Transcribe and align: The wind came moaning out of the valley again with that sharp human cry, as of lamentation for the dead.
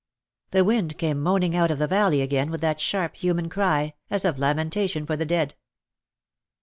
The 0.49 0.63
wind 0.63 0.97
came 0.97 1.21
moaning 1.21 1.55
out 1.55 1.69
of 1.69 1.77
the 1.77 1.85
valley 1.85 2.23
again 2.23 2.49
with 2.49 2.59
that 2.61 2.79
sharp 2.79 3.17
human 3.17 3.49
cry, 3.49 3.93
as 4.09 4.25
of 4.25 4.39
lamentation 4.39 5.05
for 5.05 5.15
the 5.15 5.25
dead. 5.27 5.53